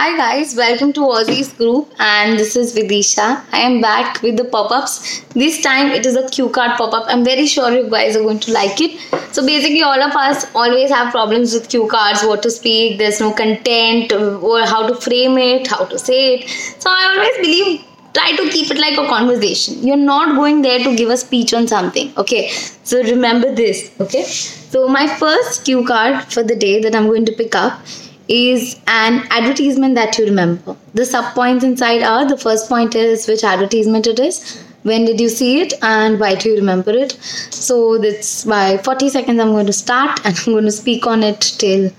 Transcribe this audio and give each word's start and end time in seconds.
Hi 0.00 0.16
guys, 0.16 0.54
welcome 0.56 0.94
to 0.94 1.00
Aussie's 1.00 1.52
group 1.52 1.92
and 1.98 2.38
this 2.38 2.56
is 2.56 2.74
Vidisha. 2.74 3.44
I 3.52 3.58
am 3.58 3.82
back 3.82 4.22
with 4.22 4.38
the 4.38 4.46
pop-ups. 4.46 5.20
This 5.34 5.60
time 5.60 5.90
it 5.90 6.06
is 6.06 6.16
a 6.16 6.26
cue 6.26 6.48
card 6.48 6.78
pop-up. 6.78 7.04
I'm 7.06 7.22
very 7.22 7.44
sure 7.46 7.70
you 7.70 7.90
guys 7.90 8.16
are 8.16 8.22
going 8.22 8.40
to 8.40 8.50
like 8.50 8.80
it. 8.80 8.98
So 9.34 9.44
basically 9.44 9.82
all 9.82 10.02
of 10.02 10.16
us 10.16 10.46
always 10.54 10.88
have 10.88 11.12
problems 11.12 11.52
with 11.52 11.68
cue 11.68 11.86
cards, 11.86 12.22
what 12.22 12.42
to 12.44 12.50
speak, 12.50 12.96
there's 12.96 13.20
no 13.20 13.30
content, 13.30 14.10
or 14.14 14.64
how 14.64 14.86
to 14.88 14.94
frame 14.94 15.36
it, 15.36 15.66
how 15.66 15.84
to 15.84 15.98
say 15.98 16.36
it. 16.36 16.48
So 16.48 16.88
I 16.88 17.04
always 17.12 17.36
believe 17.36 17.84
try 18.14 18.34
to 18.36 18.50
keep 18.50 18.70
it 18.70 18.78
like 18.78 18.96
a 18.96 19.06
conversation. 19.06 19.86
You're 19.86 19.98
not 19.98 20.34
going 20.34 20.62
there 20.62 20.78
to 20.82 20.96
give 20.96 21.10
a 21.10 21.18
speech 21.18 21.52
on 21.52 21.68
something. 21.68 22.10
Okay. 22.16 22.48
So 22.84 23.02
remember 23.02 23.54
this. 23.54 23.90
Okay. 24.00 24.22
So 24.22 24.88
my 24.88 25.06
first 25.06 25.66
cue 25.66 25.86
card 25.86 26.24
for 26.32 26.42
the 26.42 26.56
day 26.56 26.80
that 26.80 26.94
I'm 26.94 27.06
going 27.06 27.26
to 27.26 27.32
pick 27.32 27.54
up 27.54 27.82
is 28.30 28.80
an 28.86 29.26
advertisement 29.30 29.96
that 29.96 30.16
you 30.16 30.24
remember. 30.24 30.76
The 30.94 31.04
sub 31.04 31.34
points 31.34 31.64
inside 31.64 32.02
are 32.02 32.26
the 32.26 32.38
first 32.38 32.68
point 32.68 32.94
is 32.94 33.26
which 33.26 33.42
advertisement 33.42 34.06
it 34.06 34.20
is, 34.20 34.62
when 34.84 35.04
did 35.04 35.20
you 35.20 35.28
see 35.28 35.60
it, 35.60 35.74
and 35.82 36.18
why 36.20 36.36
do 36.36 36.50
you 36.50 36.56
remember 36.56 36.92
it. 36.92 37.12
So 37.50 37.98
that's 37.98 38.44
by 38.44 38.78
40 38.78 39.10
seconds 39.10 39.40
I'm 39.40 39.50
going 39.52 39.66
to 39.66 39.72
start 39.72 40.20
and 40.24 40.38
I'm 40.38 40.52
going 40.52 40.64
to 40.64 40.70
speak 40.70 41.06
on 41.06 41.24
it 41.24 41.40
till 41.40 41.90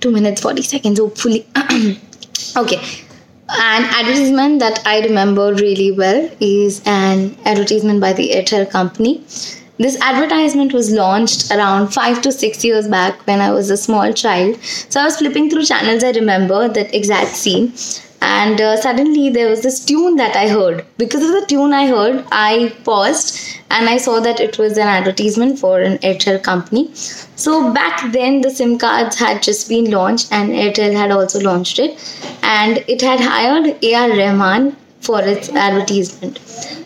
2 0.00 0.10
minutes 0.10 0.42
40 0.42 0.62
seconds, 0.62 0.98
hopefully. 0.98 1.46
okay. 2.56 2.80
An 3.48 3.84
advertisement 3.84 4.58
that 4.58 4.82
I 4.84 5.00
remember 5.02 5.54
really 5.54 5.92
well 5.92 6.28
is 6.40 6.82
an 6.84 7.36
advertisement 7.44 8.00
by 8.00 8.12
the 8.12 8.30
Airtel 8.32 8.68
company 8.68 9.24
this 9.78 10.00
advertisement 10.00 10.72
was 10.72 10.90
launched 10.90 11.50
around 11.50 11.88
five 11.88 12.22
to 12.22 12.32
six 12.32 12.64
years 12.64 12.88
back 12.88 13.26
when 13.26 13.40
I 13.40 13.50
was 13.50 13.70
a 13.70 13.76
small 13.76 14.12
child. 14.12 14.58
So 14.62 15.00
I 15.00 15.04
was 15.04 15.18
flipping 15.18 15.50
through 15.50 15.64
channels, 15.64 16.02
I 16.02 16.12
remember 16.12 16.68
that 16.68 16.94
exact 16.94 17.36
scene. 17.36 17.72
And 18.22 18.60
uh, 18.60 18.76
suddenly 18.78 19.28
there 19.30 19.48
was 19.48 19.62
this 19.62 19.84
tune 19.84 20.16
that 20.16 20.34
I 20.34 20.48
heard. 20.48 20.84
Because 20.96 21.22
of 21.22 21.32
the 21.32 21.46
tune 21.46 21.72
I 21.72 21.86
heard, 21.86 22.24
I 22.32 22.74
paused 22.84 23.56
and 23.70 23.88
I 23.88 23.98
saw 23.98 24.20
that 24.20 24.40
it 24.40 24.58
was 24.58 24.78
an 24.78 24.88
advertisement 24.88 25.58
for 25.58 25.80
an 25.80 25.98
Airtel 25.98 26.42
company. 26.42 26.90
So 26.94 27.72
back 27.72 28.12
then, 28.12 28.40
the 28.40 28.50
SIM 28.50 28.78
cards 28.78 29.18
had 29.18 29.42
just 29.42 29.68
been 29.68 29.90
launched, 29.90 30.28
and 30.32 30.50
Airtel 30.50 30.94
had 30.94 31.10
also 31.10 31.40
launched 31.40 31.78
it. 31.78 31.98
And 32.42 32.84
it 32.88 33.02
had 33.02 33.20
hired 33.20 33.84
AR 33.84 34.08
Rahman 34.08 34.76
for 35.00 35.20
its 35.22 35.48
advertisement. 35.50 36.38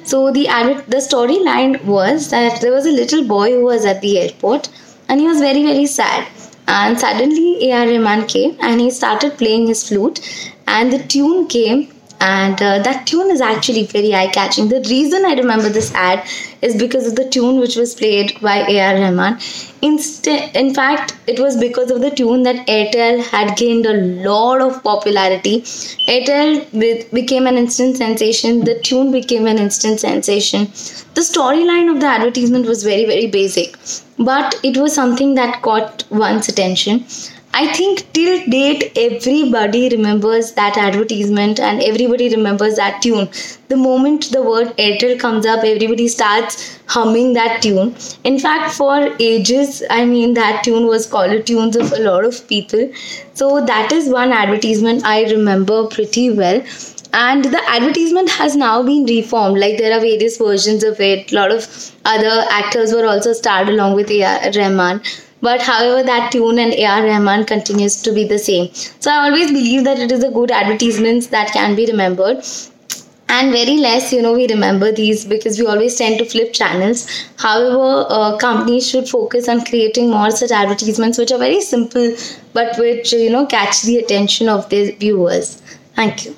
So 0.05 0.31
the 0.31 0.45
the 0.89 1.03
storyline 1.09 1.85
was 1.85 2.31
that 2.31 2.61
there 2.61 2.73
was 2.73 2.87
a 2.87 2.93
little 2.93 3.25
boy 3.25 3.53
who 3.53 3.65
was 3.65 3.85
at 3.85 4.01
the 4.01 4.19
airport 4.19 4.69
and 5.09 5.21
he 5.21 5.27
was 5.27 5.41
very 5.41 5.63
very 5.63 5.87
sad. 5.87 6.27
And 6.69 6.99
suddenly 6.99 7.69
A.R. 7.69 7.87
Rahman 7.87 8.27
came 8.27 8.57
and 8.61 8.81
he 8.81 8.91
started 8.91 9.39
playing 9.39 9.67
his 9.67 9.87
flute 9.89 10.21
and 10.67 10.93
the 10.93 11.03
tune 11.15 11.49
came 11.49 11.89
and 12.21 12.61
uh, 12.63 12.79
that 12.81 13.07
tune 13.07 13.31
is 13.31 13.41
actually 13.41 13.87
very 13.87 14.15
eye 14.15 14.29
catching. 14.29 14.69
The 14.69 14.81
reason 14.89 15.25
I 15.25 15.35
remember 15.35 15.69
this 15.69 15.93
ad 15.95 16.23
is 16.63 16.77
because 16.77 17.07
of 17.07 17.17
the 17.17 17.29
tune 17.29 17.59
which 17.59 17.77
was 17.77 17.95
played 17.95 18.39
by 18.41 18.59
A.R. 18.69 18.95
Rahman. 18.95 19.39
Instead, 19.83 20.55
in 20.55 20.75
fact, 20.75 21.17
it 21.27 21.41
was 21.41 21.57
because 21.57 21.91
of 21.91 22.01
the 22.01 22.11
tune 22.11 22.43
that 22.43 22.67
Airtel 22.67 23.23
had 23.25 23.57
gained 23.57 23.87
a 23.87 23.95
lot 24.29 24.61
of 24.61 24.83
popularity. 24.83 25.63
Airtel 26.09 27.11
became 27.13 27.47
an 27.47 27.57
instant 27.57 27.97
sensation. 27.97 28.65
The 28.65 28.79
tune 28.81 29.11
became 29.11 29.47
an 29.47 29.59
instant 29.59 30.01
sensation. 30.01 30.67
The 31.15 31.23
storyline 31.23 31.91
of 31.93 32.01
the 32.01 32.07
advertisement 32.07 32.67
was 32.67 32.85
very, 32.85 33.07
very 33.07 33.27
basic, 33.27 33.77
but 34.19 34.55
it 34.63 34.77
was 34.77 34.95
something 34.95 35.35
that 35.37 35.63
caught 35.63 36.05
one's 36.11 36.49
attention 36.49 37.07
I 37.53 37.73
think 37.73 38.13
till 38.13 38.47
date 38.49 38.93
everybody 38.97 39.89
remembers 39.89 40.53
that 40.53 40.77
advertisement 40.79 41.59
and 41.59 41.83
everybody 41.83 42.29
remembers 42.29 42.77
that 42.77 43.03
tune. 43.03 43.29
The 43.69 43.77
moment 43.77 44.31
the 44.31 44.43
word 44.43 44.69
Airtel 44.77 45.19
comes 45.19 45.45
up, 45.47 45.65
everybody 45.65 46.07
starts 46.09 46.79
humming 46.87 47.33
that 47.35 47.61
tune. 47.61 47.97
In 48.25 48.39
fact, 48.39 48.73
for 48.75 49.15
ages, 49.19 49.83
I 49.91 50.05
mean, 50.05 50.35
that 50.35 50.63
tune 50.65 50.87
was 50.87 51.07
caller 51.07 51.43
tunes 51.43 51.77
of 51.77 51.93
a 51.93 51.99
lot 51.99 52.25
of 52.25 52.47
people. 52.49 52.91
So 53.35 53.65
that 53.67 53.91
is 53.93 54.09
one 54.09 54.33
advertisement 54.33 55.05
I 55.05 55.25
remember 55.25 55.87
pretty 55.89 56.31
well 56.31 56.63
and 57.13 57.45
the 57.45 57.61
advertisement 57.69 58.31
has 58.31 58.55
now 58.55 58.83
been 58.85 59.05
reformed 59.05 59.59
like 59.59 59.77
there 59.79 59.93
are 59.97 60.01
various 60.01 60.37
versions 60.39 60.85
of 60.85 61.01
it 61.01 61.33
a 61.33 61.35
lot 61.35 61.51
of 61.51 61.67
other 62.05 62.45
actors 62.51 62.93
were 62.93 63.05
also 63.05 63.33
starred 63.33 63.69
along 63.69 63.97
with 63.97 64.09
A.R. 64.11 64.53
Rahman 64.55 65.01
but 65.41 65.63
however, 65.63 66.03
that 66.03 66.33
tune 66.33 66.59
and 66.59 66.73
A.R. 66.75 67.05
Rahman 67.05 67.45
continues 67.45 68.01
to 68.03 68.13
be 68.13 68.25
the 68.25 68.39
same. 68.39 68.73
So 68.75 69.11
I 69.11 69.25
always 69.29 69.51
believe 69.51 69.85
that 69.85 69.99
it 69.99 70.13
is 70.13 70.23
a 70.25 70.31
good 70.31 70.51
advertisement 70.51 71.31
that 71.31 71.53
can 71.53 71.75
be 71.77 71.87
remembered 71.87 72.45
and 73.29 73.53
very 73.53 73.77
less 73.83 74.13
you 74.13 74.21
know 74.23 74.33
we 74.33 74.47
remember 74.53 74.91
these 74.93 75.25
because 75.33 75.59
we 75.61 75.67
always 75.73 75.97
tend 76.01 76.19
to 76.19 76.25
flip 76.33 76.53
channels 76.53 77.05
however 77.45 78.07
uh, 78.09 78.37
companies 78.39 78.89
should 78.89 79.09
focus 79.09 79.49
on 79.49 79.65
creating 79.71 80.11
more 80.11 80.31
such 80.33 80.51
advertisements 80.51 81.17
which 81.23 81.33
are 81.37 81.43
very 81.47 81.61
simple 81.61 82.09
but 82.53 82.77
which 82.79 83.13
you 83.13 83.31
know 83.31 83.47
catch 83.47 83.83
the 83.83 83.99
attention 83.99 84.49
of 84.49 84.69
their 84.71 84.93
viewers 85.05 85.63
thank 85.95 86.25
you 86.25 86.35